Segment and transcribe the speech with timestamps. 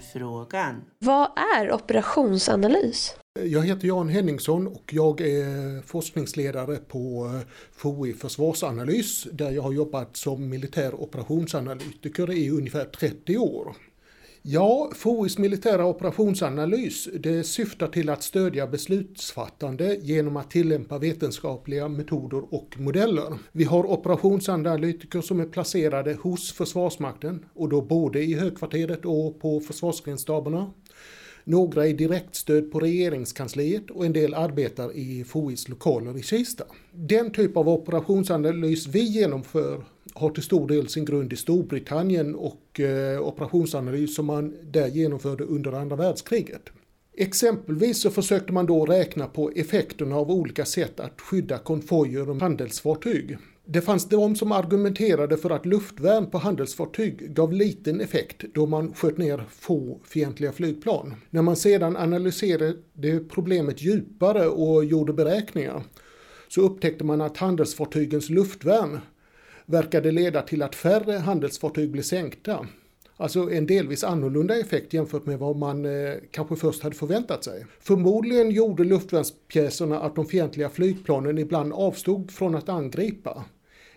[0.00, 0.84] frågan.
[0.98, 3.16] Vad är operationsanalys?
[3.44, 7.30] Jag heter Jan Henningsson och jag är forskningsledare på
[7.72, 13.76] FOI Försvarsanalys där jag har jobbat som militär operationsanalytiker i ungefär 30 år.
[14.48, 22.54] Ja, FOIs militära operationsanalys det syftar till att stödja beslutsfattande genom att tillämpa vetenskapliga metoder
[22.54, 23.38] och modeller.
[23.52, 29.60] Vi har operationsanalytiker som är placerade hos Försvarsmakten och då både i högkvarteret och på
[29.60, 30.70] försvarsgrensstaberna.
[31.44, 36.64] Några är direktstöd på regeringskansliet och en del arbetar i FOIs lokaler i Kista.
[36.92, 39.84] Den typ av operationsanalys vi genomför
[40.18, 45.44] har till stor del sin grund i Storbritannien och eh, operationsanalys som man där genomförde
[45.44, 46.62] under andra världskriget.
[47.18, 52.40] Exempelvis så försökte man då räkna på effekterna av olika sätt att skydda konvojer och
[52.40, 53.38] handelsfartyg.
[53.64, 58.94] Det fanns de som argumenterade för att luftvärn på handelsfartyg gav liten effekt då man
[58.94, 61.14] sköt ner få fientliga flygplan.
[61.30, 62.74] När man sedan analyserade
[63.28, 65.82] problemet djupare och gjorde beräkningar
[66.48, 68.98] så upptäckte man att handelsfartygens luftvärn
[69.66, 72.66] verkade leda till att färre handelsfartyg blev sänkta.
[73.16, 77.66] Alltså en delvis annorlunda effekt jämfört med vad man eh, kanske först hade förväntat sig.
[77.80, 83.44] Förmodligen gjorde luftvärnspjäserna att de fientliga flygplanen ibland avstod från att angripa.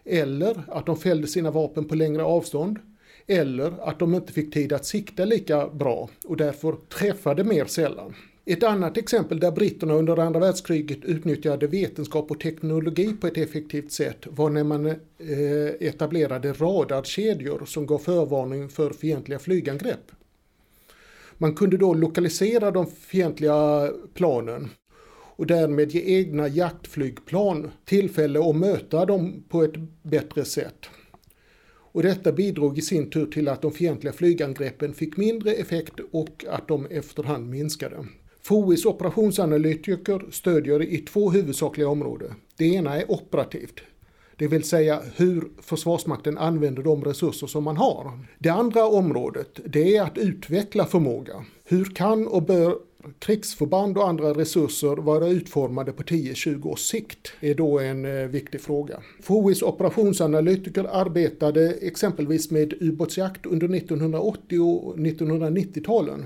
[0.05, 2.79] Eller att de fällde sina vapen på längre avstånd.
[3.27, 8.15] Eller att de inte fick tid att sikta lika bra och därför träffade mer sällan.
[8.51, 13.91] Ett annat exempel där britterna under andra världskriget utnyttjade vetenskap och teknologi på ett effektivt
[13.91, 14.95] sätt var när man eh,
[15.79, 20.11] etablerade radarkedjor som gav förvarning för fientliga flygangrepp.
[21.37, 24.69] Man kunde då lokalisera de fientliga planen
[25.35, 30.89] och därmed ge egna jaktflygplan tillfälle att möta dem på ett bättre sätt.
[31.91, 36.45] Och detta bidrog i sin tur till att de fientliga flygangreppen fick mindre effekt och
[36.49, 38.05] att de efterhand minskade.
[38.49, 42.33] FOIs operationsanalytiker stödjer i två huvudsakliga områden.
[42.57, 43.79] Det ena är operativt,
[44.35, 48.11] det vill säga hur Försvarsmakten använder de resurser som man har.
[48.39, 51.45] Det andra området, det är att utveckla förmåga.
[51.63, 52.75] Hur kan och bör
[53.19, 57.31] krigsförband och andra resurser vara utformade på 10-20 års sikt?
[57.39, 58.99] är då en eh, viktig fråga.
[59.21, 66.25] FOIs operationsanalytiker arbetade exempelvis med ubåtsjakt under 1980 och 1990-talen.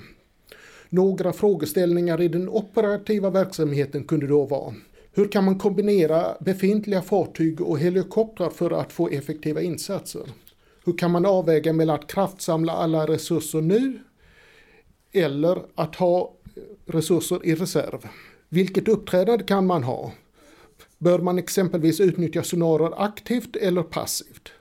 [0.94, 4.74] Några frågeställningar i den operativa verksamheten kunde då vara
[5.14, 10.22] hur kan man kombinera befintliga fartyg och helikoptrar för att få effektiva insatser?
[10.86, 14.00] Hur kan man avväga mellan att kraftsamla alla resurser nu
[15.12, 16.34] eller att ha
[16.86, 18.08] resurser i reserv?
[18.50, 20.12] Vilket uppträdande kan man ha?
[20.98, 24.52] Bör man exempelvis utnyttja sonarer aktivt eller passivt?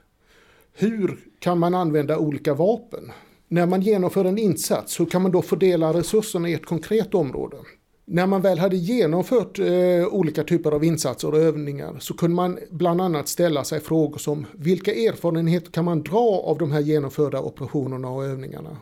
[0.73, 3.11] Hur kan man använda olika vapen?
[3.53, 7.57] När man genomför en insats, hur kan man då fördela resurserna i ett konkret område?
[8.05, 12.59] När man väl hade genomfört eh, olika typer av insatser och övningar så kunde man
[12.71, 17.41] bland annat ställa sig frågor som vilka erfarenheter kan man dra av de här genomförda
[17.41, 18.77] operationerna och övningarna?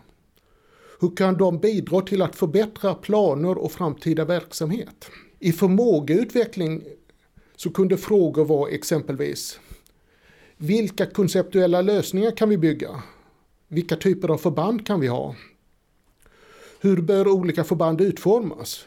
[0.99, 5.05] Hur kan de bidra till att förbättra planer och framtida verksamhet?
[5.39, 6.83] I förmågeutveckling
[7.55, 9.59] så kunde frågor vara exempelvis
[10.57, 13.03] vilka konceptuella lösningar kan vi bygga?
[13.73, 15.35] Vilka typer av förband kan vi ha?
[16.81, 18.85] Hur bör olika förband utformas?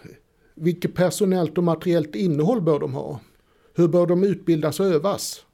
[0.55, 3.21] Vilket personellt och materiellt innehåll bör de ha?
[3.75, 5.45] Hur bör de utbildas och övas?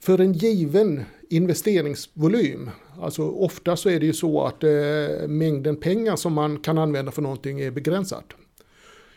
[0.00, 6.16] För en given investeringsvolym, alltså ofta så är det ju så att eh, mängden pengar
[6.16, 8.24] som man kan använda för någonting är begränsat.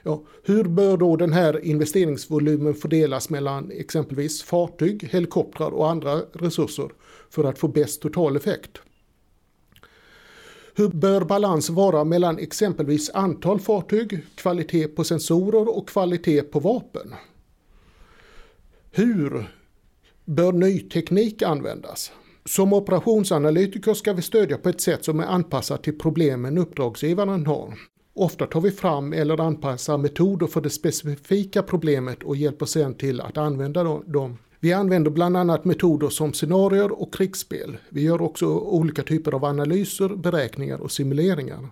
[0.08, 6.90] Ja, hur bör då den här investeringsvolymen fördelas mellan exempelvis fartyg, helikoptrar och andra resurser
[7.30, 8.78] för att få bäst totaleffekt?
[10.76, 17.14] Hur bör balans vara mellan exempelvis antal fartyg, kvalitet på sensorer och kvalitet på vapen?
[18.92, 19.56] Hur
[20.25, 22.12] bör ny teknik användas?
[22.46, 27.74] Som operationsanalytiker ska vi stödja på ett sätt som är anpassat till problemen uppdragsgivaren har.
[28.17, 33.21] Ofta tar vi fram eller anpassar metoder för det specifika problemet och hjälper sedan till
[33.21, 34.38] att använda dem.
[34.59, 37.77] Vi använder bland annat metoder som scenarier och krigsspel.
[37.89, 41.67] Vi gör också olika typer av analyser, beräkningar och simuleringar.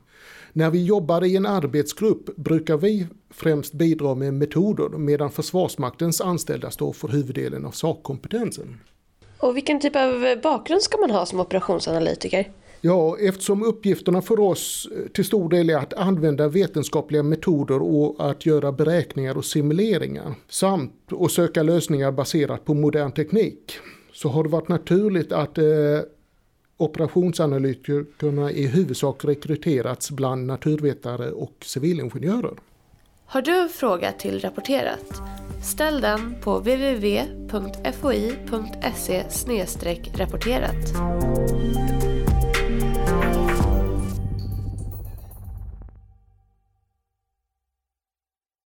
[0.53, 6.71] När vi jobbar i en arbetsgrupp brukar vi främst bidra med metoder medan Försvarsmaktens anställda
[6.71, 8.79] står för huvuddelen av sakkompetensen.
[9.37, 12.51] Och vilken typ av bakgrund ska man ha som operationsanalytiker?
[12.85, 18.29] Ja, eftersom uppgifterna för oss eh, till stor del är att använda vetenskapliga metoder och
[18.29, 23.73] att göra beräkningar och simuleringar samt att söka lösningar baserat på modern teknik
[24.13, 25.65] så har det varit naturligt att eh,
[26.77, 32.53] operationsanalytikerna i huvudsak rekryterats bland naturvetare och civilingenjörer.
[33.25, 35.21] Har du en fråga till Rapporterat?
[35.63, 37.23] Ställ den på www.foi.se
[40.17, 40.93] rapporterat.